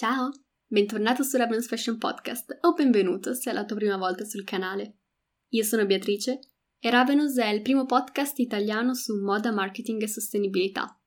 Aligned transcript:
Ciao, 0.00 0.30
bentornato 0.66 1.22
su 1.22 1.36
Ravenous 1.36 1.66
Fashion 1.66 1.98
Podcast 1.98 2.56
o 2.62 2.72
benvenuto 2.72 3.34
se 3.34 3.50
è 3.50 3.52
la 3.52 3.66
tua 3.66 3.76
prima 3.76 3.98
volta 3.98 4.24
sul 4.24 4.44
canale. 4.44 5.00
Io 5.48 5.62
sono 5.62 5.84
Beatrice 5.84 6.38
e 6.78 6.88
Ravenous 6.88 7.36
è 7.36 7.48
il 7.48 7.60
primo 7.60 7.84
podcast 7.84 8.38
italiano 8.38 8.94
su 8.94 9.14
moda, 9.22 9.52
marketing 9.52 10.00
e 10.00 10.08
sostenibilità. 10.08 10.98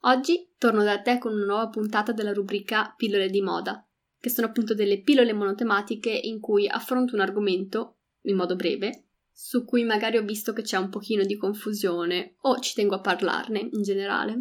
Oggi 0.00 0.52
torno 0.58 0.82
da 0.82 1.00
te 1.00 1.18
con 1.18 1.32
una 1.32 1.44
nuova 1.44 1.68
puntata 1.68 2.10
della 2.10 2.32
rubrica 2.32 2.92
Pillole 2.96 3.28
di 3.28 3.40
moda, 3.40 3.88
che 4.18 4.30
sono 4.30 4.48
appunto 4.48 4.74
delle 4.74 5.00
pillole 5.00 5.32
monotematiche 5.32 6.10
in 6.10 6.40
cui 6.40 6.66
affronto 6.66 7.14
un 7.14 7.20
argomento, 7.20 7.98
in 8.22 8.34
modo 8.34 8.56
breve, 8.56 9.10
su 9.30 9.64
cui 9.64 9.84
magari 9.84 10.16
ho 10.16 10.24
visto 10.24 10.52
che 10.52 10.62
c'è 10.62 10.76
un 10.76 10.88
pochino 10.88 11.22
di 11.22 11.36
confusione 11.36 12.34
o 12.40 12.58
ci 12.58 12.74
tengo 12.74 12.96
a 12.96 13.00
parlarne 13.00 13.60
in 13.60 13.82
generale. 13.82 14.38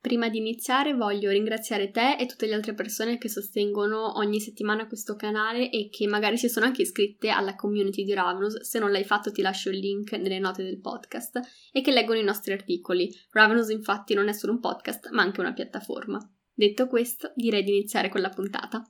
Prima 0.00 0.28
di 0.28 0.38
iniziare 0.38 0.94
voglio 0.94 1.30
ringraziare 1.30 1.90
te 1.90 2.16
e 2.16 2.26
tutte 2.26 2.46
le 2.46 2.54
altre 2.54 2.74
persone 2.74 3.18
che 3.18 3.28
sostengono 3.28 4.18
ogni 4.18 4.40
settimana 4.40 4.86
questo 4.86 5.16
canale 5.16 5.70
e 5.70 5.88
che 5.90 6.06
magari 6.06 6.36
si 6.36 6.48
sono 6.48 6.66
anche 6.66 6.82
iscritte 6.82 7.30
alla 7.30 7.56
community 7.56 8.04
di 8.04 8.14
Ravenous. 8.14 8.60
Se 8.60 8.78
non 8.78 8.92
l'hai 8.92 9.04
fatto 9.04 9.32
ti 9.32 9.42
lascio 9.42 9.70
il 9.70 9.78
link 9.78 10.12
nelle 10.12 10.38
note 10.38 10.62
del 10.62 10.80
podcast 10.80 11.40
e 11.72 11.80
che 11.80 11.90
leggono 11.90 12.20
i 12.20 12.24
nostri 12.24 12.52
articoli. 12.52 13.12
Ravenous 13.30 13.70
infatti 13.70 14.14
non 14.14 14.28
è 14.28 14.32
solo 14.32 14.52
un 14.52 14.60
podcast 14.60 15.10
ma 15.10 15.22
anche 15.22 15.40
una 15.40 15.52
piattaforma. 15.52 16.18
Detto 16.54 16.86
questo 16.86 17.32
direi 17.34 17.64
di 17.64 17.70
iniziare 17.70 18.08
con 18.08 18.20
la 18.20 18.30
puntata. 18.30 18.82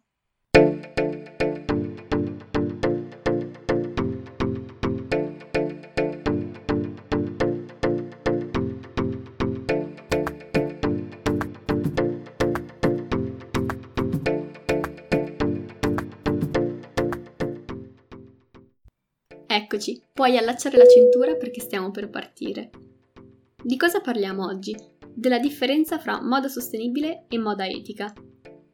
Eccoci, 19.76 20.00
puoi 20.10 20.38
allacciare 20.38 20.78
la 20.78 20.86
cintura 20.86 21.34
perché 21.34 21.60
stiamo 21.60 21.90
per 21.90 22.08
partire. 22.08 22.70
Di 23.62 23.76
cosa 23.76 24.00
parliamo 24.00 24.46
oggi? 24.46 24.74
Della 25.12 25.38
differenza 25.38 25.98
fra 25.98 26.22
moda 26.22 26.48
sostenibile 26.48 27.26
e 27.28 27.36
moda 27.36 27.66
etica. 27.66 28.10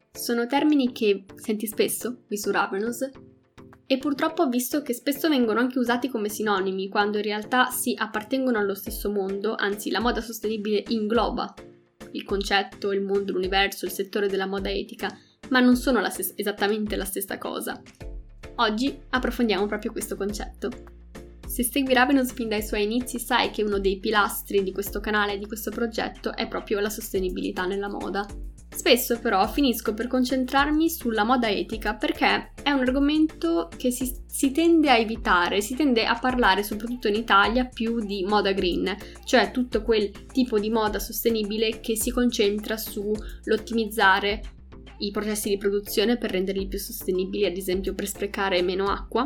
Sono 0.09 0.47
termini 0.47 0.93
che 0.93 1.25
senti 1.35 1.67
spesso 1.67 2.21
qui 2.25 2.37
su 2.37 2.51
Ravenous 2.51 3.09
e 3.85 3.97
purtroppo 3.97 4.43
ho 4.43 4.47
visto 4.47 4.81
che 4.81 4.93
spesso 4.93 5.27
vengono 5.27 5.59
anche 5.59 5.77
usati 5.77 6.07
come 6.07 6.29
sinonimi, 6.29 6.87
quando 6.87 7.17
in 7.17 7.23
realtà 7.23 7.69
si 7.69 7.93
appartengono 7.97 8.57
allo 8.57 8.73
stesso 8.73 9.11
mondo, 9.11 9.55
anzi 9.55 9.91
la 9.91 9.99
moda 9.99 10.21
sostenibile 10.21 10.85
ingloba 10.87 11.53
il 12.11 12.23
concetto, 12.23 12.93
il 12.93 13.01
mondo, 13.01 13.33
l'universo, 13.33 13.83
il 13.83 13.91
settore 13.91 14.29
della 14.29 14.45
moda 14.45 14.71
etica, 14.71 15.09
ma 15.49 15.59
non 15.59 15.75
sono 15.75 15.99
la 15.99 16.09
stessa, 16.09 16.31
esattamente 16.37 16.95
la 16.95 17.05
stessa 17.05 17.37
cosa. 17.37 17.81
Oggi 18.57 18.95
approfondiamo 19.09 19.65
proprio 19.65 19.91
questo 19.91 20.15
concetto. 20.15 20.69
Se 21.47 21.63
segui 21.63 21.93
Ravenous 21.93 22.33
fin 22.33 22.49
dai 22.49 22.61
suoi 22.61 22.83
inizi 22.83 23.19
sai 23.19 23.49
che 23.49 23.63
uno 23.63 23.79
dei 23.79 23.99
pilastri 23.99 24.63
di 24.63 24.71
questo 24.71 24.99
canale 24.99 25.33
e 25.33 25.37
di 25.37 25.47
questo 25.47 25.71
progetto 25.71 26.35
è 26.35 26.47
proprio 26.47 26.79
la 26.79 26.89
sostenibilità 26.89 27.65
nella 27.65 27.89
moda. 27.89 28.25
Spesso 28.69 29.19
però 29.19 29.47
finisco 29.47 29.93
per 29.93 30.07
concentrarmi 30.07 30.89
sulla 30.89 31.23
moda 31.23 31.47
etica 31.49 31.93
perché 31.93 32.53
è 32.63 32.71
un 32.71 32.79
argomento 32.79 33.69
che 33.75 33.91
si, 33.91 34.11
si, 34.25 34.51
tende 34.51 34.89
a 34.89 34.97
evitare, 34.97 35.61
si 35.61 35.75
tende 35.75 36.05
a 36.05 36.17
parlare 36.17 36.63
soprattutto 36.63 37.07
in 37.07 37.15
Italia 37.15 37.65
più 37.65 37.99
di 37.99 38.23
moda 38.27 38.51
green, 38.51 38.95
cioè 39.25 39.51
tutto 39.51 39.83
quel 39.83 40.09
tipo 40.25 40.59
di 40.59 40.71
moda 40.71 40.97
sostenibile 40.97 41.81
che 41.81 41.95
si 41.95 42.09
concentra 42.09 42.75
sull'ottimizzare 42.77 44.41
i 45.05 45.11
processi 45.11 45.49
di 45.49 45.57
produzione 45.57 46.17
per 46.17 46.31
renderli 46.31 46.67
più 46.67 46.79
sostenibili, 46.79 47.45
ad 47.45 47.57
esempio 47.57 47.93
per 47.93 48.07
sprecare 48.07 48.61
meno 48.61 48.87
acqua, 48.87 49.25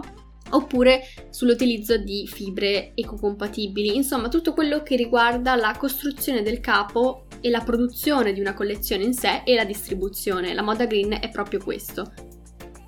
oppure 0.51 1.01
sull'utilizzo 1.29 1.97
di 1.97 2.27
fibre 2.27 2.91
ecocompatibili, 2.95 3.95
insomma 3.95 4.29
tutto 4.29 4.53
quello 4.53 4.81
che 4.81 4.95
riguarda 4.95 5.55
la 5.55 5.75
costruzione 5.77 6.41
del 6.41 6.59
capo 6.59 7.25
e 7.41 7.49
la 7.49 7.61
produzione 7.61 8.33
di 8.33 8.39
una 8.39 8.53
collezione 8.53 9.03
in 9.03 9.13
sé 9.13 9.41
e 9.45 9.55
la 9.55 9.65
distribuzione. 9.65 10.53
La 10.53 10.63
moda 10.63 10.85
green 10.85 11.17
è 11.19 11.29
proprio 11.29 11.59
questo. 11.59 12.11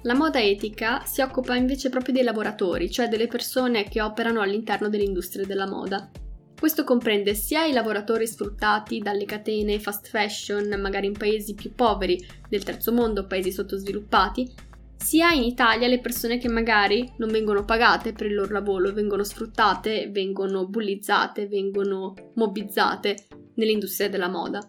La 0.03 0.16
moda 0.16 0.42
etica 0.42 1.03
si 1.06 1.22
occupa 1.22 1.56
invece 1.56 1.90
proprio 1.90 2.13
dei 2.13 2.24
lavoratori, 2.24 2.90
cioè 2.90 3.09
delle 3.09 3.28
persone 3.28 3.84
che 3.84 4.02
operano 4.02 4.40
all'interno 4.40 4.88
dell'industria 4.88 5.46
della 5.46 5.68
moda. 5.68 6.09
Questo 6.59 6.84
comprende 6.84 7.36
sia 7.36 7.64
i 7.64 7.72
lavoratori 7.72 8.28
sfruttati 8.28 9.00
dalle 9.00 9.24
catene 9.24 9.80
fast 9.80 10.09
fashion, 10.09 10.68
magari 10.81 11.08
in 11.08 11.18
paesi 11.18 11.53
più 11.53 11.74
poveri 11.74 12.22
del 12.50 12.64
terzo 12.64 12.92
mondo, 12.92 13.28
paesi 13.28 13.50
sottosviluppati, 13.50 14.53
sia 14.98 15.31
in 15.31 15.44
Italia 15.44 15.88
le 15.88 16.02
persone 16.02 16.38
che 16.38 16.50
magari 16.50 17.09
non 17.18 17.30
vengono 17.30 17.64
pagate 17.64 18.12
per 18.12 18.28
il 18.28 18.36
loro 18.36 18.52
lavoro, 18.52 18.92
vengono 18.92 19.24
sfruttate, 19.24 20.09
vengono 20.12 20.68
bullizzate, 20.68 21.48
vengono 21.48 22.14
mobbizzate 22.34 23.28
nell'industria 23.56 24.09
della 24.09 24.28
moda. 24.28 24.59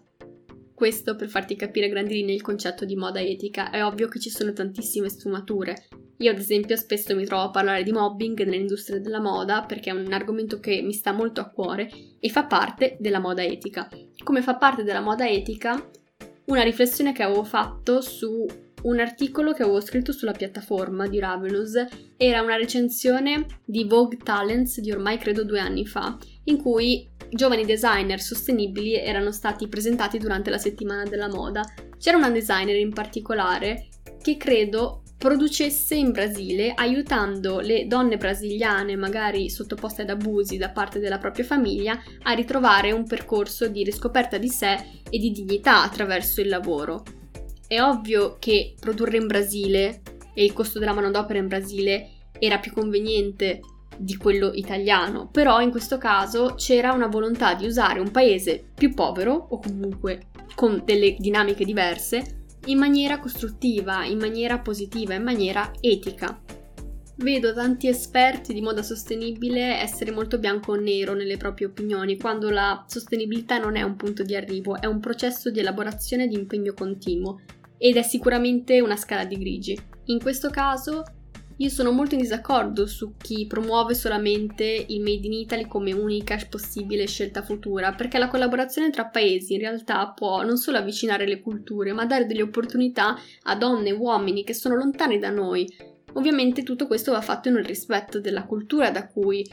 Questo 0.73 1.17
per 1.17 1.27
farti 1.27 1.57
capire 1.57 1.87
a 1.87 1.89
grandi 1.89 2.13
linee 2.13 2.35
il 2.35 2.41
concetto 2.41 2.85
di 2.85 2.95
moda 2.95 3.19
etica. 3.19 3.69
È 3.69 3.83
ovvio 3.83 4.07
che 4.07 4.19
ci 4.19 4.29
sono 4.29 4.53
tantissime 4.53 5.09
sfumature 5.09 5.75
io 6.21 6.31
ad 6.31 6.37
esempio 6.37 6.75
spesso 6.75 7.15
mi 7.15 7.25
trovo 7.25 7.43
a 7.43 7.49
parlare 7.49 7.83
di 7.83 7.91
mobbing 7.91 8.43
nell'industria 8.43 8.99
della 8.99 9.19
moda 9.19 9.63
perché 9.63 9.89
è 9.89 9.93
un 9.93 10.13
argomento 10.13 10.59
che 10.59 10.81
mi 10.81 10.93
sta 10.93 11.11
molto 11.11 11.41
a 11.41 11.49
cuore 11.49 11.89
e 12.19 12.29
fa 12.29 12.45
parte 12.45 12.97
della 12.99 13.19
moda 13.19 13.43
etica. 13.43 13.89
Come 14.23 14.41
fa 14.43 14.55
parte 14.55 14.83
della 14.83 15.01
moda 15.01 15.27
etica 15.27 15.89
una 16.45 16.61
riflessione 16.61 17.11
che 17.11 17.23
avevo 17.23 17.43
fatto 17.43 18.01
su 18.01 18.45
un 18.83 18.99
articolo 18.99 19.53
che 19.53 19.63
avevo 19.63 19.81
scritto 19.81 20.11
sulla 20.11 20.31
piattaforma 20.31 21.07
di 21.07 21.19
Ravenous 21.19 21.85
era 22.17 22.41
una 22.41 22.55
recensione 22.55 23.45
di 23.65 23.83
Vogue 23.85 24.17
Talents 24.17 24.79
di 24.79 24.91
ormai 24.91 25.17
credo 25.17 25.43
due 25.43 25.59
anni 25.59 25.85
fa, 25.85 26.17
in 26.45 26.57
cui 26.57 27.09
giovani 27.29 27.63
designer 27.63 28.19
sostenibili 28.19 28.95
erano 28.95 29.31
stati 29.31 29.67
presentati 29.67 30.17
durante 30.17 30.49
la 30.49 30.57
settimana 30.57 31.03
della 31.03 31.29
moda. 31.29 31.63
C'era 31.97 32.17
una 32.17 32.31
designer 32.31 32.75
in 32.75 32.91
particolare 32.91 33.87
che 34.21 34.37
credo 34.37 35.00
producesse 35.21 35.93
in 35.93 36.09
Brasile 36.09 36.73
aiutando 36.73 37.59
le 37.59 37.85
donne 37.85 38.17
brasiliane 38.17 38.95
magari 38.95 39.51
sottoposte 39.51 40.01
ad 40.01 40.09
abusi 40.09 40.57
da 40.57 40.71
parte 40.71 40.97
della 40.97 41.19
propria 41.19 41.45
famiglia 41.45 42.01
a 42.23 42.31
ritrovare 42.31 42.91
un 42.91 43.05
percorso 43.05 43.67
di 43.67 43.83
riscoperta 43.83 44.39
di 44.39 44.49
sé 44.49 44.73
e 45.07 45.19
di 45.19 45.29
dignità 45.29 45.83
attraverso 45.83 46.41
il 46.41 46.49
lavoro. 46.49 47.03
È 47.67 47.79
ovvio 47.79 48.37
che 48.39 48.73
produrre 48.79 49.17
in 49.17 49.27
Brasile 49.27 50.01
e 50.33 50.43
il 50.43 50.53
costo 50.53 50.79
della 50.79 50.93
manodopera 50.93 51.37
in 51.37 51.47
Brasile 51.47 52.09
era 52.39 52.57
più 52.57 52.73
conveniente 52.73 53.59
di 53.95 54.17
quello 54.17 54.51
italiano, 54.55 55.29
però 55.31 55.61
in 55.61 55.69
questo 55.69 55.99
caso 55.99 56.55
c'era 56.55 56.93
una 56.93 57.05
volontà 57.05 57.53
di 57.53 57.67
usare 57.67 57.99
un 57.99 58.09
paese 58.09 58.71
più 58.73 58.95
povero 58.95 59.33
o 59.51 59.59
comunque 59.59 60.29
con 60.55 60.81
delle 60.83 61.15
dinamiche 61.19 61.63
diverse 61.63 62.40
in 62.65 62.77
maniera 62.77 63.19
costruttiva, 63.19 64.05
in 64.05 64.19
maniera 64.19 64.59
positiva, 64.59 65.13
in 65.13 65.23
maniera 65.23 65.71
etica. 65.79 66.39
Vedo 67.15 67.53
tanti 67.53 67.87
esperti 67.87 68.53
di 68.53 68.61
moda 68.61 68.81
sostenibile 68.81 69.79
essere 69.79 70.11
molto 70.11 70.39
bianco 70.39 70.71
o 70.71 70.75
nero 70.75 71.13
nelle 71.13 71.37
proprie 71.37 71.67
opinioni, 71.67 72.17
quando 72.17 72.49
la 72.49 72.83
sostenibilità 72.87 73.57
non 73.57 73.75
è 73.75 73.81
un 73.83 73.95
punto 73.95 74.23
di 74.23 74.35
arrivo, 74.35 74.79
è 74.79 74.85
un 74.85 74.99
processo 74.99 75.51
di 75.51 75.59
elaborazione 75.59 76.23
e 76.23 76.27
di 76.27 76.35
impegno 76.35 76.73
continuo 76.73 77.41
ed 77.77 77.97
è 77.97 78.01
sicuramente 78.03 78.79
una 78.79 78.95
scala 78.95 79.25
di 79.25 79.37
grigi. 79.37 79.79
In 80.05 80.19
questo 80.19 80.49
caso 80.49 81.03
io 81.61 81.69
sono 81.69 81.91
molto 81.91 82.15
in 82.15 82.21
disaccordo 82.21 82.87
su 82.87 83.13
chi 83.17 83.45
promuove 83.45 83.93
solamente 83.93 84.85
il 84.87 84.99
Made 85.01 85.27
in 85.27 85.33
Italy 85.33 85.67
come 85.67 85.93
unica 85.93 86.35
possibile 86.49 87.05
scelta 87.05 87.43
futura, 87.43 87.93
perché 87.93 88.17
la 88.17 88.29
collaborazione 88.29 88.89
tra 88.89 89.05
paesi 89.05 89.53
in 89.53 89.59
realtà 89.59 90.09
può 90.09 90.41
non 90.41 90.57
solo 90.57 90.77
avvicinare 90.79 91.27
le 91.27 91.39
culture, 91.39 91.93
ma 91.93 92.07
dare 92.07 92.25
delle 92.25 92.41
opportunità 92.41 93.15
a 93.43 93.55
donne 93.55 93.89
e 93.89 93.93
uomini 93.93 94.43
che 94.43 94.55
sono 94.55 94.75
lontani 94.75 95.19
da 95.19 95.29
noi. 95.29 95.71
Ovviamente 96.13 96.63
tutto 96.63 96.87
questo 96.87 97.11
va 97.11 97.21
fatto 97.21 97.51
nel 97.51 97.63
rispetto 97.63 98.19
della 98.19 98.45
cultura 98.45 98.89
da 98.89 99.07
cui 99.07 99.47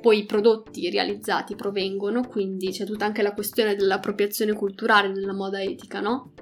poi 0.00 0.18
i 0.18 0.26
prodotti 0.26 0.90
realizzati 0.90 1.54
provengono, 1.54 2.26
quindi 2.26 2.72
c'è 2.72 2.84
tutta 2.84 3.04
anche 3.04 3.22
la 3.22 3.34
questione 3.34 3.76
dell'appropriazione 3.76 4.52
culturale 4.52 5.12
nella 5.12 5.32
moda 5.32 5.62
etica, 5.62 6.00
no? 6.00 6.32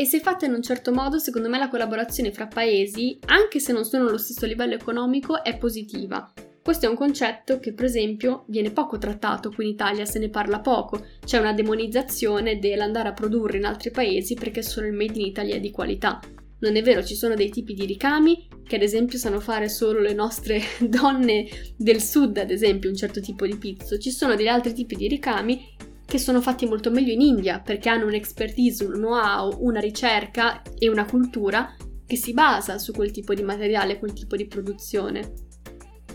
E 0.00 0.06
se 0.06 0.18
fatta 0.20 0.46
in 0.46 0.54
un 0.54 0.62
certo 0.62 0.92
modo, 0.94 1.18
secondo 1.18 1.50
me 1.50 1.58
la 1.58 1.68
collaborazione 1.68 2.32
fra 2.32 2.46
paesi, 2.46 3.18
anche 3.26 3.60
se 3.60 3.74
non 3.74 3.84
sono 3.84 4.08
allo 4.08 4.16
stesso 4.16 4.46
livello 4.46 4.72
economico, 4.72 5.44
è 5.44 5.58
positiva. 5.58 6.32
Questo 6.62 6.86
è 6.86 6.88
un 6.88 6.96
concetto 6.96 7.58
che, 7.58 7.74
per 7.74 7.84
esempio, 7.84 8.44
viene 8.48 8.70
poco 8.70 8.96
trattato 8.96 9.50
qui 9.50 9.66
in 9.66 9.72
Italia, 9.72 10.06
se 10.06 10.18
ne 10.18 10.30
parla 10.30 10.60
poco. 10.60 11.04
C'è 11.22 11.36
una 11.36 11.52
demonizzazione 11.52 12.58
dell'andare 12.58 13.10
a 13.10 13.12
produrre 13.12 13.58
in 13.58 13.66
altri 13.66 13.90
paesi 13.90 14.32
perché 14.32 14.62
solo 14.62 14.86
il 14.86 14.94
made 14.94 15.18
in 15.18 15.26
Italy 15.26 15.50
è 15.50 15.60
di 15.60 15.70
qualità. 15.70 16.18
Non 16.60 16.76
è 16.76 16.82
vero, 16.82 17.04
ci 17.04 17.14
sono 17.14 17.34
dei 17.34 17.50
tipi 17.50 17.74
di 17.74 17.84
ricami 17.84 18.48
che 18.66 18.76
ad 18.76 18.82
esempio 18.82 19.18
sanno 19.18 19.38
fare 19.38 19.68
solo 19.68 20.00
le 20.00 20.14
nostre 20.14 20.62
donne 20.80 21.46
del 21.76 22.00
sud, 22.00 22.38
ad 22.38 22.50
esempio, 22.50 22.88
un 22.88 22.96
certo 22.96 23.20
tipo 23.20 23.44
di 23.44 23.58
pizzo. 23.58 23.98
Ci 23.98 24.10
sono 24.10 24.34
degli 24.34 24.48
altri 24.48 24.72
tipi 24.72 24.96
di 24.96 25.08
ricami 25.08 25.76
che 26.10 26.18
sono 26.18 26.40
fatti 26.40 26.66
molto 26.66 26.90
meglio 26.90 27.12
in 27.12 27.20
India 27.20 27.60
perché 27.60 27.88
hanno 27.88 28.06
un'expertise, 28.06 28.84
un 28.84 28.94
know-how, 28.94 29.58
una 29.60 29.78
ricerca 29.78 30.60
e 30.76 30.88
una 30.88 31.04
cultura 31.04 31.72
che 32.04 32.16
si 32.16 32.32
basa 32.32 32.78
su 32.78 32.90
quel 32.90 33.12
tipo 33.12 33.32
di 33.32 33.44
materiale, 33.44 34.00
quel 34.00 34.12
tipo 34.12 34.34
di 34.34 34.48
produzione. 34.48 35.34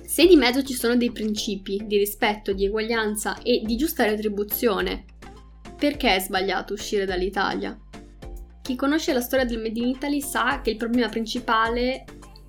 Se 0.05 0.27
di 0.27 0.35
mezzo 0.35 0.63
ci 0.63 0.73
sono 0.73 0.97
dei 0.97 1.13
principi 1.13 1.81
di 1.85 1.97
rispetto, 1.97 2.51
di 2.51 2.65
eguaglianza 2.65 3.41
e 3.41 3.61
di 3.63 3.77
giusta 3.77 4.03
retribuzione, 4.03 5.05
perché 5.79 6.15
è 6.15 6.19
sbagliato 6.19 6.73
uscire 6.73 7.05
dall'Italia? 7.05 7.79
Chi 8.61 8.75
conosce 8.75 9.13
la 9.13 9.21
storia 9.21 9.45
del 9.45 9.61
Made 9.61 9.79
in 9.79 9.87
Italy 9.87 10.19
sa 10.19 10.59
che 10.59 10.71
il 10.71 10.77
problema 10.77 11.07
principale 11.07 12.03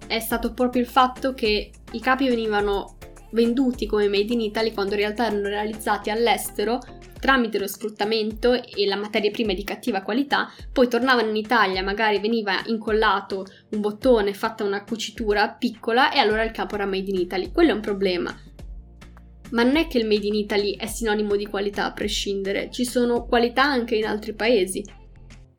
è 0.08 0.19
stato 0.19 0.52
proprio 0.52 0.82
il 0.82 0.88
fatto 0.88 1.32
che 1.32 1.70
i 1.92 2.00
capi 2.00 2.26
venivano 2.26 2.96
venduti 3.31 3.87
come 3.87 4.08
Made 4.08 4.32
in 4.32 4.40
Italy 4.40 4.72
quando 4.72 4.94
in 4.94 5.00
realtà 5.00 5.26
erano 5.26 5.46
realizzati 5.46 6.10
all'estero 6.10 6.81
tramite 7.26 7.58
lo 7.58 7.67
sfruttamento 7.67 8.52
e 8.52 8.87
la 8.87 8.94
materia 8.94 9.32
prima 9.32 9.52
di 9.52 9.64
cattiva 9.64 10.02
qualità, 10.02 10.49
poi 10.73 10.87
tornavano 10.87 11.31
in 11.31 11.34
Italia, 11.34 11.82
magari 11.82 12.20
veniva 12.20 12.62
incollato 12.67 13.44
un 13.70 13.81
bottone, 13.81 14.32
fatta 14.32 14.62
una 14.62 14.84
cucitura 14.84 15.49
piccola 15.49 16.12
e 16.12 16.20
allora 16.20 16.44
il 16.44 16.52
capo 16.52 16.76
era 16.76 16.87
made 16.87 17.11
in 17.11 17.17
Italy. 17.17 17.50
Quello 17.50 17.70
è 17.70 17.75
un 17.75 17.81
problema. 17.81 18.32
Ma 19.50 19.64
non 19.64 19.75
è 19.75 19.88
che 19.88 19.99
il 19.99 20.06
made 20.06 20.25
in 20.25 20.34
Italy 20.34 20.76
è 20.76 20.87
sinonimo 20.87 21.34
di 21.34 21.46
qualità 21.46 21.87
a 21.87 21.93
prescindere, 21.93 22.70
ci 22.70 22.84
sono 22.84 23.26
qualità 23.26 23.64
anche 23.64 23.96
in 23.96 24.06
altri 24.06 24.32
paesi. 24.32 24.84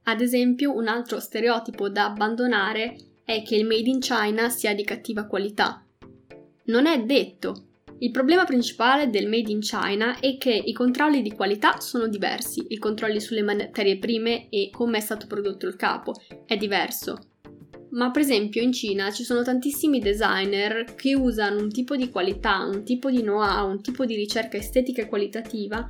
Ad 0.03 0.21
esempio, 0.21 0.73
un 0.73 0.87
altro 0.87 1.19
stereotipo 1.19 1.89
da 1.89 2.05
abbandonare 2.05 2.95
è 3.25 3.43
che 3.43 3.57
il 3.57 3.65
made 3.65 3.89
in 3.89 3.99
China 3.99 4.47
sia 4.47 4.73
di 4.73 4.85
cattiva 4.85 5.25
qualità. 5.25 5.85
Non 6.67 6.85
è 6.85 7.03
detto, 7.03 7.66
il 7.99 8.11
problema 8.11 8.45
principale 8.45 9.09
del 9.09 9.27
Made 9.27 9.51
in 9.51 9.59
China 9.59 10.19
è 10.19 10.37
che 10.37 10.51
i 10.53 10.71
controlli 10.71 11.23
di 11.23 11.31
qualità 11.31 11.79
sono 11.79 12.07
diversi, 12.07 12.63
i 12.69 12.77
controlli 12.77 13.19
sulle 13.19 13.41
materie 13.41 13.97
prime 13.97 14.49
e 14.49 14.69
come 14.71 14.97
è 14.97 15.01
stato 15.01 15.25
prodotto 15.25 15.65
il 15.65 15.75
capo 15.75 16.13
è 16.45 16.55
diverso. 16.57 17.17
Ma 17.91 18.11
per 18.11 18.21
esempio 18.21 18.61
in 18.61 18.71
Cina 18.71 19.11
ci 19.11 19.23
sono 19.23 19.41
tantissimi 19.41 19.99
designer 19.99 20.93
che 20.95 21.15
usano 21.15 21.59
un 21.59 21.69
tipo 21.69 21.95
di 21.95 22.09
qualità, 22.11 22.59
un 22.65 22.83
tipo 22.83 23.09
di 23.09 23.21
know-how, 23.21 23.67
un 23.67 23.81
tipo 23.81 24.05
di 24.05 24.15
ricerca 24.15 24.57
estetica 24.57 25.01
e 25.01 25.07
qualitativa 25.07 25.89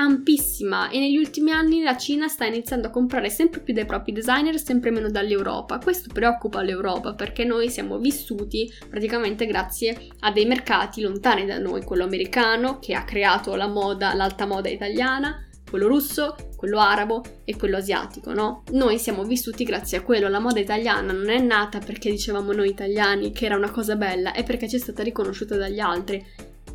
ampissima 0.00 0.90
e 0.90 1.00
negli 1.00 1.16
ultimi 1.16 1.50
anni 1.50 1.82
la 1.82 1.96
Cina 1.96 2.28
sta 2.28 2.44
iniziando 2.44 2.86
a 2.86 2.90
comprare 2.90 3.30
sempre 3.30 3.60
più 3.60 3.74
dai 3.74 3.84
propri 3.84 4.12
designer, 4.12 4.58
sempre 4.58 4.90
meno 4.90 5.10
dall'Europa. 5.10 5.78
Questo 5.78 6.10
preoccupa 6.12 6.62
l'Europa 6.62 7.14
perché 7.14 7.44
noi 7.44 7.68
siamo 7.68 7.98
vissuti 7.98 8.72
praticamente 8.88 9.46
grazie 9.46 10.08
a 10.20 10.30
dei 10.30 10.46
mercati 10.46 11.00
lontani 11.00 11.46
da 11.46 11.58
noi, 11.58 11.82
quello 11.82 12.04
americano 12.04 12.78
che 12.78 12.94
ha 12.94 13.04
creato 13.04 13.56
la 13.56 13.66
moda, 13.66 14.14
l'alta 14.14 14.46
moda 14.46 14.68
italiana, 14.68 15.44
quello 15.68 15.88
russo, 15.88 16.36
quello 16.56 16.78
arabo 16.78 17.22
e 17.44 17.56
quello 17.56 17.76
asiatico, 17.76 18.32
no? 18.32 18.62
Noi 18.70 18.98
siamo 18.98 19.24
vissuti 19.24 19.64
grazie 19.64 19.98
a 19.98 20.02
quello. 20.02 20.28
La 20.28 20.38
moda 20.38 20.60
italiana 20.60 21.12
non 21.12 21.28
è 21.28 21.40
nata 21.40 21.80
perché 21.80 22.10
dicevamo 22.10 22.52
noi 22.52 22.68
italiani 22.68 23.32
che 23.32 23.46
era 23.46 23.56
una 23.56 23.70
cosa 23.70 23.96
bella, 23.96 24.32
è 24.32 24.44
perché 24.44 24.68
ci 24.68 24.76
è 24.76 24.78
stata 24.78 25.02
riconosciuta 25.02 25.56
dagli 25.56 25.80
altri. 25.80 26.24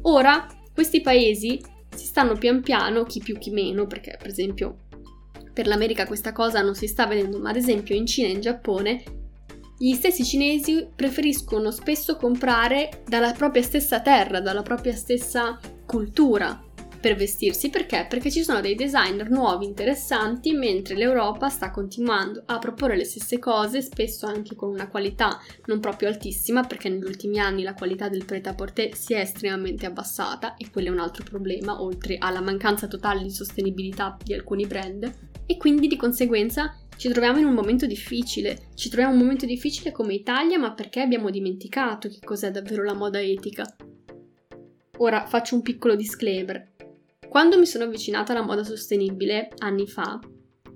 Ora, 0.01 0.45
questi 0.73 1.01
paesi 1.01 1.71
si 1.95 2.05
stanno 2.05 2.35
pian 2.35 2.61
piano, 2.61 3.03
chi 3.03 3.19
più 3.19 3.37
chi 3.37 3.51
meno, 3.51 3.85
perché 3.87 4.15
per 4.17 4.27
esempio 4.27 4.77
per 5.53 5.67
l'America 5.67 6.07
questa 6.07 6.31
cosa 6.31 6.61
non 6.61 6.75
si 6.75 6.87
sta 6.87 7.05
vedendo, 7.05 7.39
ma 7.39 7.49
ad 7.49 7.55
esempio 7.55 7.95
in 7.95 8.05
Cina 8.05 8.27
e 8.27 8.31
in 8.31 8.41
Giappone 8.41 9.03
gli 9.77 9.93
stessi 9.93 10.23
cinesi 10.23 10.87
preferiscono 10.95 11.69
spesso 11.71 12.15
comprare 12.15 13.03
dalla 13.07 13.33
propria 13.33 13.61
stessa 13.61 14.01
terra, 14.01 14.39
dalla 14.39 14.61
propria 14.61 14.95
stessa 14.95 15.59
cultura 15.85 16.62
per 17.03 17.15
vestirsi. 17.17 17.69
Perché? 17.69 18.05
Perché 18.07 18.31
ci 18.31 18.43
sono 18.43 18.61
dei 18.61 18.75
designer 18.75 19.29
nuovi, 19.29 19.65
interessanti, 19.65 20.53
mentre 20.53 20.95
l'Europa 20.95 21.49
sta 21.49 21.69
continuando 21.69 22.43
a 22.45 22.59
proporre 22.59 22.95
le 22.95 23.03
stesse 23.03 23.39
cose, 23.39 23.81
spesso 23.81 24.25
anche 24.25 24.55
con 24.55 24.69
una 24.69 24.87
qualità 24.87 25.37
non 25.65 25.81
proprio 25.81 26.07
altissima, 26.07 26.63
perché 26.63 26.87
negli 26.87 27.03
ultimi 27.03 27.39
anni 27.39 27.61
la 27.61 27.73
qualità 27.73 28.07
del 28.07 28.23
prêt-à-porter 28.23 28.95
si 28.95 29.13
è 29.13 29.19
estremamente 29.19 29.85
abbassata 29.85 30.55
e 30.55 30.69
quello 30.71 30.87
è 30.87 30.91
un 30.91 30.99
altro 30.99 31.25
problema, 31.25 31.81
oltre 31.81 32.15
alla 32.17 32.39
mancanza 32.39 32.87
totale 32.87 33.21
di 33.21 33.31
sostenibilità 33.31 34.17
di 34.23 34.33
alcuni 34.33 34.65
brand. 34.65 35.13
E 35.45 35.57
quindi 35.57 35.87
di 35.87 35.97
conseguenza 35.97 36.73
ci 36.95 37.09
troviamo 37.09 37.39
in 37.39 37.45
un 37.45 37.53
momento 37.53 37.85
difficile. 37.85 38.69
Ci 38.75 38.87
troviamo 38.87 39.13
in 39.13 39.19
un 39.19 39.25
momento 39.25 39.45
difficile 39.45 39.91
come 39.91 40.13
Italia, 40.13 40.57
ma 40.57 40.71
perché 40.71 41.01
abbiamo 41.01 41.29
dimenticato 41.29 42.07
che 42.07 42.19
cos'è 42.23 42.49
davvero 42.49 42.81
la 42.81 42.93
moda 42.93 43.19
etica. 43.19 43.65
Ora 44.99 45.25
faccio 45.25 45.55
un 45.55 45.63
piccolo 45.63 45.95
disclaimer. 45.95 46.71
Quando 47.33 47.57
mi 47.57 47.65
sono 47.65 47.85
avvicinata 47.85 48.31
alla 48.31 48.43
moda 48.43 48.63
sostenibile, 48.63 49.47
anni 49.57 49.87
fa, 49.87 50.19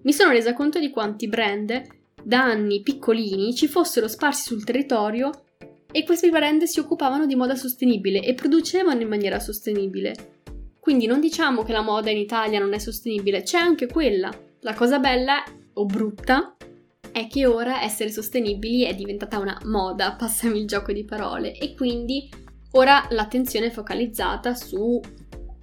mi 0.01 0.11
sono 0.11 0.31
resa 0.31 0.53
conto 0.53 0.79
di 0.79 0.89
quanti 0.89 1.27
brand, 1.27 1.83
da 2.23 2.45
anni 2.45 2.81
piccolini, 2.81 3.53
ci 3.53 3.67
fossero 3.67 4.07
sparsi 4.07 4.47
sul 4.47 4.63
territorio 4.63 5.29
e 5.91 6.03
questi 6.03 6.31
brand 6.31 6.63
si 6.63 6.79
occupavano 6.79 7.27
di 7.27 7.35
moda 7.35 7.53
sostenibile 7.53 8.23
e 8.23 8.33
producevano 8.33 8.99
in 8.99 9.07
maniera 9.07 9.39
sostenibile. 9.39 10.15
Quindi 10.79 11.05
non 11.05 11.19
diciamo 11.19 11.61
che 11.61 11.73
la 11.73 11.83
moda 11.83 12.09
in 12.09 12.17
Italia 12.17 12.57
non 12.57 12.73
è 12.73 12.79
sostenibile, 12.79 13.43
c'è 13.43 13.59
anche 13.59 13.85
quella. 13.85 14.31
La 14.61 14.73
cosa 14.73 14.97
bella 14.97 15.43
o 15.73 15.85
brutta 15.85 16.55
è 17.11 17.27
che 17.27 17.45
ora 17.45 17.83
essere 17.83 18.09
sostenibili 18.09 18.81
è 18.81 18.95
diventata 18.95 19.37
una 19.37 19.61
moda, 19.65 20.15
passami 20.15 20.61
il 20.61 20.65
gioco 20.65 20.91
di 20.91 21.05
parole, 21.05 21.55
e 21.55 21.75
quindi 21.75 22.27
ora 22.71 23.05
l'attenzione 23.11 23.67
è 23.67 23.69
focalizzata 23.69 24.55
su 24.55 24.99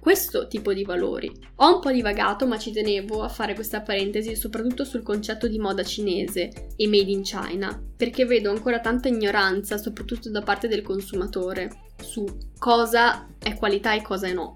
questo 0.05 0.47
tipo 0.47 0.71
di 0.71 0.83
valori. 0.83 1.31
Ho 1.55 1.73
un 1.73 1.81
po' 1.81 1.91
divagato, 1.91 2.45
ma 2.45 2.59
ci 2.59 2.71
tenevo 2.71 3.23
a 3.23 3.27
fare 3.27 3.55
questa 3.55 3.81
parentesi 3.81 4.35
soprattutto 4.35 4.85
sul 4.85 5.01
concetto 5.01 5.47
di 5.47 5.57
moda 5.57 5.81
cinese 5.81 6.67
e 6.75 6.87
made 6.87 7.09
in 7.09 7.23
China, 7.23 7.83
perché 7.97 8.23
vedo 8.23 8.51
ancora 8.51 8.79
tanta 8.79 9.07
ignoranza, 9.07 9.79
soprattutto 9.79 10.29
da 10.29 10.43
parte 10.43 10.67
del 10.67 10.83
consumatore, 10.83 11.71
su 12.03 12.23
cosa 12.59 13.25
è 13.39 13.55
qualità 13.55 13.95
e 13.95 14.03
cosa 14.03 14.31
no. 14.31 14.53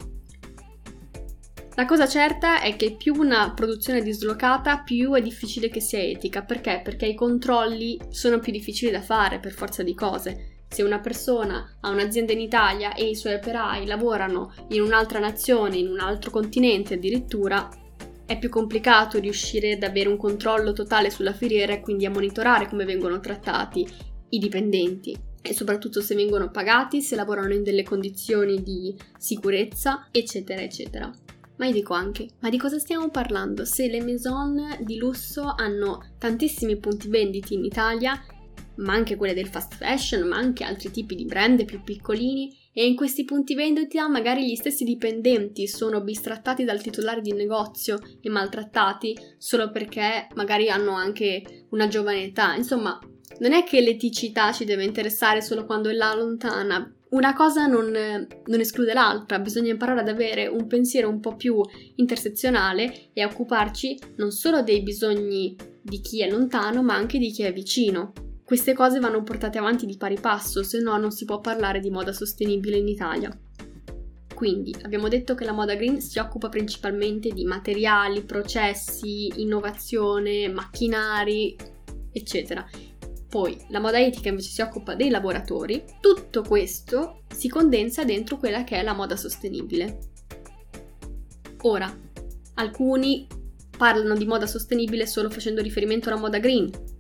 La 1.74 1.86
cosa 1.86 2.08
certa 2.08 2.62
è 2.62 2.76
che 2.76 2.96
più 2.96 3.16
una 3.16 3.52
produzione 3.52 4.00
è 4.00 4.04
dislocata, 4.04 4.84
più 4.84 5.14
è 5.14 5.22
difficile 5.24 5.70
che 5.70 5.80
sia 5.80 6.00
etica. 6.00 6.44
Perché? 6.44 6.82
Perché 6.84 7.08
i 7.08 7.16
controlli 7.16 8.00
sono 8.10 8.38
più 8.38 8.52
difficili 8.52 8.92
da 8.92 9.02
fare 9.02 9.40
per 9.40 9.54
forza 9.54 9.82
di 9.82 9.96
cose. 9.96 10.49
Se 10.70 10.84
una 10.84 11.00
persona 11.00 11.78
ha 11.82 11.90
un'azienda 11.90 12.32
in 12.32 12.40
Italia 12.40 12.94
e 12.94 13.10
i 13.10 13.16
suoi 13.16 13.34
operai 13.34 13.86
lavorano 13.88 14.54
in 14.70 14.82
un'altra 14.82 15.20
nazione, 15.20 15.78
in 15.78 15.88
un 15.88 16.00
altro 16.00 16.30
continente 16.30 16.94
addirittura, 16.94 17.68
è 18.26 18.38
più 18.38 18.50
complicato 18.50 19.18
riuscire 19.20 19.74
ad 19.74 19.84
avere 19.84 20.08
un 20.08 20.18
controllo 20.18 20.72
totale 20.72 21.10
sulla 21.10 21.34
filiera 21.34 21.74
e 21.74 21.82
quindi 21.82 22.06
a 22.06 22.12
monitorare 22.12 22.70
come 22.70 22.86
vengono 22.86 23.20
trattati 23.20 23.88
i 24.30 24.38
dipendenti 24.38 25.18
e 25.42 25.54
soprattutto 25.54 26.02
se 26.02 26.14
vengono 26.14 26.52
pagati, 26.52 27.02
se 27.02 27.16
lavorano 27.16 27.54
in 27.54 27.64
delle 27.64 27.82
condizioni 27.82 28.62
di 28.62 28.96
sicurezza, 29.18 30.08
eccetera, 30.12 30.62
eccetera. 30.62 31.12
Ma 31.56 31.66
io 31.66 31.74
dico 31.74 31.94
anche, 31.96 32.28
ma 32.40 32.50
di 32.50 32.58
cosa 32.58 32.78
stiamo 32.78 33.10
parlando? 33.10 33.66
Se 33.66 33.88
le 33.88 34.02
maison 34.04 34.78
di 34.82 34.98
lusso 34.98 35.54
hanno 35.58 36.14
tantissimi 36.18 36.78
punti 36.78 37.10
venditi 37.10 37.56
in 37.56 37.66
Italia 37.66 38.22
ma 38.80 38.94
anche 38.94 39.16
quelle 39.16 39.34
del 39.34 39.48
fast 39.48 39.76
fashion, 39.76 40.28
ma 40.28 40.38
anche 40.38 40.64
altri 40.64 40.92
tipi 40.92 41.16
di 41.16 41.26
brand 41.26 41.64
più 41.66 41.82
piccolini 41.84 42.56
e 42.74 42.86
in 42.86 42.96
questi 42.96 43.26
punti 43.26 43.56
vendita 43.56 44.08
magari 44.08 44.46
gli 44.46 44.56
stessi 44.56 44.84
dipendenti 44.84 45.68
sono 45.68 46.02
bistrattati 46.02 46.64
dal 46.64 46.82
titolare 46.82 47.22
di 47.22 47.34
negozio 47.34 48.00
e 48.22 48.30
maltrattati 48.30 49.18
solo 49.38 49.70
perché 49.72 50.28
magari 50.36 50.70
hanno 50.70 50.92
anche 50.92 51.66
una 51.70 51.88
giovane 51.88 52.24
età. 52.24 52.56
Insomma, 52.56 52.98
non 53.40 53.54
è 53.54 53.64
che 53.64 53.82
l'eticità 53.82 54.52
ci 54.52 54.66
deve 54.66 54.84
interessare 54.84 55.42
solo 55.42 55.66
quando 55.66 55.90
è 55.90 55.94
là 55.94 56.14
lontana. 56.14 56.94
Una 57.10 57.34
cosa 57.34 57.66
non, 57.66 57.90
non 57.90 58.60
esclude 58.60 58.94
l'altra, 58.94 59.40
bisogna 59.40 59.72
imparare 59.72 60.02
ad 60.02 60.10
avere 60.10 60.46
un 60.46 60.68
pensiero 60.68 61.10
un 61.10 61.20
po' 61.20 61.36
più 61.36 61.60
intersezionale 61.96 63.10
e 63.14 63.26
occuparci 63.26 63.98
non 64.18 64.30
solo 64.32 64.62
dei 64.62 64.84
bisogni 64.84 65.56
di 65.82 66.02
chi 66.02 66.22
è 66.22 66.30
lontano, 66.30 66.84
ma 66.84 66.94
anche 66.94 67.18
di 67.18 67.32
chi 67.32 67.42
è 67.44 67.52
vicino. 67.52 68.14
Queste 68.50 68.74
cose 68.74 68.98
vanno 68.98 69.22
portate 69.22 69.60
avanti 69.60 69.86
di 69.86 69.96
pari 69.96 70.20
passo, 70.20 70.64
se 70.64 70.80
no 70.80 70.98
non 70.98 71.12
si 71.12 71.24
può 71.24 71.40
parlare 71.40 71.80
di 71.80 71.92
moda 71.92 72.12
sostenibile 72.12 72.78
in 72.78 72.88
Italia. 72.88 73.30
Quindi 74.34 74.76
abbiamo 74.82 75.08
detto 75.08 75.36
che 75.36 75.46
la 75.46 75.52
moda 75.52 75.76
green 75.76 76.02
si 76.02 76.18
occupa 76.18 76.50
principalmente 76.50 77.30
di 77.30 77.46
materiali, 77.46 78.24
processi, 78.24 79.32
innovazione, 79.40 80.50
macchinari, 80.50 81.56
eccetera. 82.12 82.68
Poi 83.30 83.56
la 83.68 83.80
moda 83.80 84.00
etica 84.00 84.30
invece 84.30 84.50
si 84.50 84.62
occupa 84.62 84.96
dei 84.96 85.12
lavoratori. 85.12 85.84
Tutto 86.00 86.42
questo 86.42 87.26
si 87.32 87.50
condensa 87.50 88.04
dentro 88.04 88.38
quella 88.38 88.64
che 88.64 88.78
è 88.78 88.82
la 88.82 88.94
moda 88.94 89.16
sostenibile. 89.16 90.00
Ora, 91.62 91.96
alcuni 92.56 93.28
parlano 93.78 94.16
di 94.16 94.26
moda 94.26 94.48
sostenibile 94.48 95.06
solo 95.06 95.30
facendo 95.30 95.62
riferimento 95.62 96.10
alla 96.10 96.18
moda 96.18 96.40
green, 96.40 96.98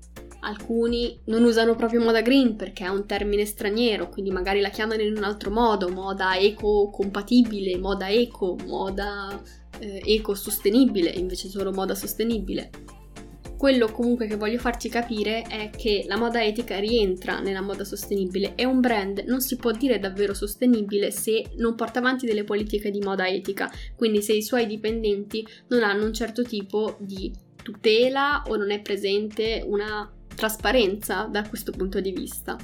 alcuni 0.49 1.17
non 1.25 1.43
usano 1.43 1.75
proprio 1.75 2.01
moda 2.01 2.21
green 2.21 2.55
perché 2.55 2.83
è 2.85 2.89
un 2.89 3.05
termine 3.05 3.45
straniero, 3.45 4.09
quindi 4.09 4.31
magari 4.31 4.59
la 4.59 4.69
chiamano 4.69 5.01
in 5.01 5.15
un 5.15 5.23
altro 5.23 5.51
modo, 5.51 5.89
moda 5.89 6.35
eco-compatibile, 6.37 7.77
moda 7.77 8.09
eco, 8.09 8.57
moda 8.65 9.41
eh, 9.79 10.01
ecosostenibile, 10.05 11.09
invece 11.09 11.47
solo 11.47 11.71
moda 11.71 11.95
sostenibile. 11.95 12.69
Quello 13.57 13.91
comunque 13.91 14.25
che 14.25 14.37
voglio 14.37 14.57
farci 14.57 14.87
capire 14.87 15.41
è 15.41 15.69
che 15.69 16.05
la 16.07 16.17
moda 16.17 16.41
etica 16.41 16.79
rientra 16.79 17.41
nella 17.41 17.59
moda 17.59 17.83
sostenibile 17.83 18.53
e 18.55 18.63
un 18.63 18.79
brand 18.79 19.25
non 19.27 19.41
si 19.41 19.57
può 19.57 19.71
dire 19.71 19.99
davvero 19.99 20.33
sostenibile 20.33 21.11
se 21.11 21.43
non 21.57 21.75
porta 21.75 21.99
avanti 21.99 22.25
delle 22.25 22.45
politiche 22.45 22.89
di 22.89 23.01
moda 23.01 23.27
etica, 23.27 23.69
quindi 23.97 24.21
se 24.21 24.31
i 24.31 24.41
suoi 24.41 24.65
dipendenti 24.65 25.45
non 25.67 25.83
hanno 25.83 26.05
un 26.05 26.13
certo 26.13 26.41
tipo 26.43 26.95
di 26.99 27.33
tutela 27.61 28.43
o 28.47 28.55
non 28.55 28.71
è 28.71 28.81
presente 28.81 29.61
una 29.67 30.09
trasparenza 30.39 31.27
da 31.29 31.45
questo 31.45 31.73
punto 31.73 31.99
di 31.99 32.13
vista. 32.13 32.55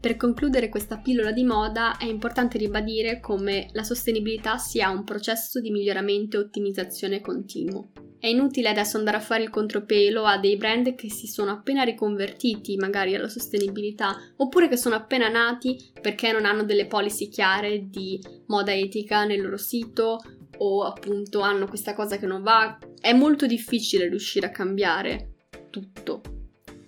Per 0.00 0.16
concludere 0.16 0.68
questa 0.68 0.98
pillola 0.98 1.30
di 1.30 1.44
moda 1.44 1.96
è 1.98 2.04
importante 2.04 2.58
ribadire 2.58 3.20
come 3.20 3.68
la 3.74 3.84
sostenibilità 3.84 4.58
sia 4.58 4.90
un 4.90 5.04
processo 5.04 5.60
di 5.60 5.70
miglioramento 5.70 6.36
e 6.36 6.40
ottimizzazione 6.40 7.20
continuo. 7.20 7.92
È 8.18 8.26
inutile 8.26 8.70
adesso 8.70 8.96
andare 8.96 9.18
a 9.18 9.20
fare 9.20 9.44
il 9.44 9.50
contropelo 9.50 10.24
a 10.24 10.36
dei 10.38 10.56
brand 10.56 10.96
che 10.96 11.08
si 11.10 11.28
sono 11.28 11.52
appena 11.52 11.84
riconvertiti 11.84 12.74
magari 12.76 13.14
alla 13.14 13.28
sostenibilità 13.28 14.16
oppure 14.38 14.68
che 14.68 14.76
sono 14.76 14.96
appena 14.96 15.28
nati 15.28 15.78
perché 16.00 16.32
non 16.32 16.44
hanno 16.44 16.64
delle 16.64 16.86
policy 16.86 17.28
chiare 17.28 17.88
di 17.88 18.20
moda 18.48 18.74
etica 18.74 19.24
nel 19.24 19.40
loro 19.40 19.58
sito 19.58 20.18
o 20.58 20.82
appunto 20.82 21.38
hanno 21.38 21.68
questa 21.68 21.94
cosa 21.94 22.16
che 22.18 22.26
non 22.26 22.42
va. 22.42 22.76
È 23.00 23.12
molto 23.12 23.46
difficile 23.46 24.08
riuscire 24.08 24.46
a 24.46 24.50
cambiare 24.50 25.36
tutto 25.70 26.33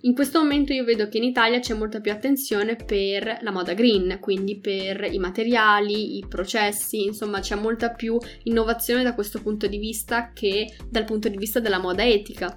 in 0.07 0.15
questo 0.15 0.39
momento 0.39 0.73
io 0.73 0.85
vedo 0.85 1.09
che 1.09 1.19
in 1.19 1.25
Italia 1.25 1.59
c'è 1.59 1.75
molta 1.75 2.01
più 2.01 2.13
attenzione 2.13 2.77
per 2.77 3.39
la 3.43 3.51
moda 3.51 3.75
green, 3.75 4.19
quindi 4.21 4.57
per 4.61 5.03
i 5.11 5.19
materiali, 5.19 6.17
i 6.17 6.25
processi, 6.29 7.05
insomma 7.05 7.41
c'è 7.41 7.57
molta 7.57 7.91
più 7.91 8.17
innovazione 8.45 9.03
da 9.03 9.15
questo 9.15 9.43
punto 9.43 9.67
di 9.67 9.79
vista 9.79 10.31
che 10.33 10.73
dal 10.89 11.05
punto 11.05 11.29
di 11.29 11.37
vista 11.37 11.59
della 11.59 11.81
moda 11.81 12.07
etica. 12.07 12.57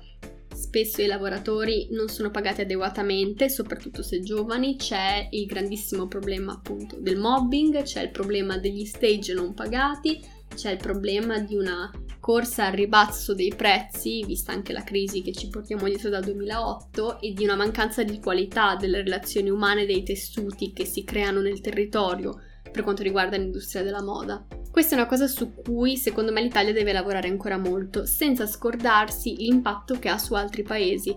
Spesso 0.54 1.02
i 1.02 1.08
lavoratori 1.08 1.88
non 1.90 2.08
sono 2.08 2.30
pagati 2.30 2.62
adeguatamente, 2.62 3.50
soprattutto 3.50 4.04
se 4.04 4.20
giovani, 4.20 4.76
c'è 4.76 5.30
il 5.32 5.48
grandissimo 5.48 6.08
problema 6.08 6.54
appunto 6.54 6.98
del 7.00 7.18
mobbing, 7.18 7.82
c'è 7.82 8.04
il 8.04 8.12
problema 8.12 8.60
degli 8.60 8.86
stage 8.86 9.34
non 9.34 9.56
pagati, 9.56 10.20
c'è 10.56 10.72
il 10.72 10.78
problema 10.78 11.40
di 11.40 11.56
una 11.56 11.92
corsa 12.20 12.68
al 12.68 12.74
ribasso 12.74 13.34
dei 13.34 13.54
prezzi, 13.56 14.24
vista 14.26 14.52
anche 14.52 14.74
la 14.74 14.84
crisi 14.84 15.22
che 15.22 15.32
ci 15.32 15.48
portiamo 15.48 15.86
dietro 15.86 16.10
dal 16.10 16.24
2008, 16.24 17.22
e 17.22 17.34
di 17.34 17.44
una 17.44 17.56
mancanza 17.56 18.04
di 18.04 18.20
qualità 18.20 18.76
delle 18.76 19.02
relazioni 19.02 19.50
umane 19.50 19.86
dei 19.86 20.04
tessuti 20.04 20.74
che 20.74 20.86
si 20.86 21.04
creano 21.04 21.42
nel 21.42 21.62
territorio 21.62 22.40
per 22.72 22.84
quanto 22.84 23.02
riguarda 23.02 23.38
l'industria 23.38 23.84
della 23.84 24.04
moda. 24.04 24.46
Questa 24.72 24.96
è 24.96 25.00
una 25.00 25.08
cosa 25.08 25.28
su 25.28 25.54
cui 25.54 25.98
secondo 25.98 26.32
me 26.32 26.42
l'Italia 26.42 26.72
deve 26.72 26.94
lavorare 26.94 27.28
ancora 27.28 27.58
molto, 27.58 28.06
senza 28.06 28.46
scordarsi 28.46 29.36
l'impatto 29.38 29.98
che 29.98 30.10
ha 30.10 30.18
su 30.18 30.36
altri 30.36 30.62
paesi 30.62 31.16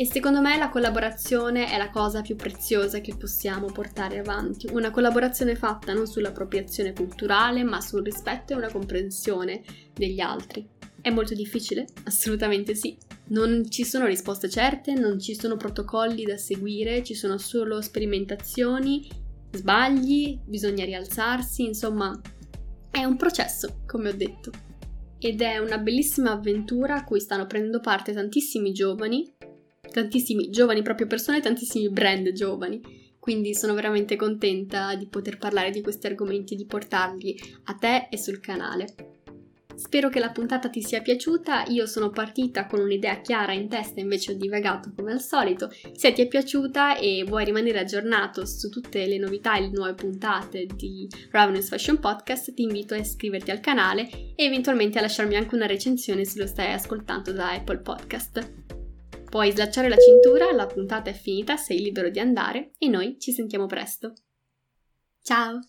e 0.00 0.06
secondo 0.06 0.40
me 0.40 0.56
la 0.56 0.70
collaborazione 0.70 1.70
è 1.70 1.76
la 1.76 1.90
cosa 1.90 2.22
più 2.22 2.34
preziosa 2.34 3.02
che 3.02 3.14
possiamo 3.18 3.66
portare 3.66 4.18
avanti. 4.18 4.66
Una 4.72 4.90
collaborazione 4.90 5.56
fatta 5.56 5.92
non 5.92 6.06
sull'appropriazione 6.06 6.94
culturale, 6.94 7.64
ma 7.64 7.82
sul 7.82 8.02
rispetto 8.02 8.54
e 8.54 8.56
una 8.56 8.72
comprensione 8.72 9.62
degli 9.92 10.20
altri. 10.20 10.66
È 11.02 11.10
molto 11.10 11.34
difficile? 11.34 11.84
Assolutamente 12.04 12.74
sì. 12.74 12.96
Non 13.26 13.70
ci 13.70 13.84
sono 13.84 14.06
risposte 14.06 14.48
certe, 14.48 14.94
non 14.94 15.20
ci 15.20 15.34
sono 15.34 15.58
protocolli 15.58 16.24
da 16.24 16.38
seguire, 16.38 17.04
ci 17.04 17.14
sono 17.14 17.36
solo 17.36 17.82
sperimentazioni, 17.82 19.06
sbagli, 19.50 20.40
bisogna 20.46 20.86
rialzarsi, 20.86 21.66
insomma, 21.66 22.18
è 22.90 23.04
un 23.04 23.18
processo, 23.18 23.82
come 23.84 24.08
ho 24.08 24.14
detto. 24.14 24.50
Ed 25.18 25.42
è 25.42 25.58
una 25.58 25.76
bellissima 25.76 26.30
avventura 26.30 26.94
a 26.94 27.04
cui 27.04 27.20
stanno 27.20 27.46
prendendo 27.46 27.80
parte 27.80 28.14
tantissimi 28.14 28.72
giovani 28.72 29.30
tantissimi 29.90 30.50
giovani 30.50 30.82
proprio 30.82 31.06
persone, 31.06 31.40
tantissimi 31.40 31.90
brand 31.90 32.32
giovani. 32.32 32.80
Quindi 33.18 33.54
sono 33.54 33.74
veramente 33.74 34.16
contenta 34.16 34.94
di 34.94 35.06
poter 35.06 35.36
parlare 35.36 35.70
di 35.70 35.82
questi 35.82 36.06
argomenti 36.06 36.54
e 36.54 36.56
di 36.56 36.64
portarli 36.64 37.38
a 37.64 37.74
te 37.74 38.08
e 38.10 38.16
sul 38.16 38.40
canale. 38.40 39.18
Spero 39.80 40.10
che 40.10 40.18
la 40.18 40.30
puntata 40.30 40.68
ti 40.68 40.82
sia 40.82 41.00
piaciuta, 41.00 41.64
io 41.68 41.86
sono 41.86 42.10
partita 42.10 42.66
con 42.66 42.80
un'idea 42.80 43.22
chiara 43.22 43.54
in 43.54 43.66
testa 43.66 43.98
invece 43.98 44.32
ho 44.32 44.34
divagato 44.34 44.92
come 44.94 45.12
al 45.12 45.22
solito. 45.22 45.70
Se 45.94 46.12
ti 46.12 46.20
è 46.20 46.28
piaciuta 46.28 46.98
e 46.98 47.24
vuoi 47.26 47.46
rimanere 47.46 47.78
aggiornato 47.78 48.44
su 48.44 48.68
tutte 48.68 49.06
le 49.06 49.16
novità 49.16 49.56
e 49.56 49.62
le 49.62 49.70
nuove 49.70 49.94
puntate 49.94 50.66
di 50.76 51.08
Ravenous 51.30 51.68
Fashion 51.68 51.98
Podcast, 51.98 52.52
ti 52.52 52.60
invito 52.60 52.92
a 52.92 52.98
iscriverti 52.98 53.50
al 53.50 53.60
canale 53.60 54.06
e 54.34 54.44
eventualmente 54.44 54.98
a 54.98 55.00
lasciarmi 55.00 55.36
anche 55.36 55.54
una 55.54 55.66
recensione 55.66 56.26
se 56.26 56.38
lo 56.38 56.46
stai 56.46 56.74
ascoltando 56.74 57.32
da 57.32 57.52
Apple 57.52 57.78
Podcast. 57.78 58.79
Puoi 59.30 59.52
slacciare 59.52 59.88
la 59.88 59.96
cintura, 59.96 60.50
la 60.50 60.66
puntata 60.66 61.08
è 61.08 61.12
finita, 61.12 61.56
sei 61.56 61.80
libero 61.80 62.10
di 62.10 62.18
andare 62.18 62.72
e 62.78 62.88
noi 62.88 63.16
ci 63.20 63.30
sentiamo 63.30 63.66
presto. 63.66 64.12
Ciao! 65.22 65.60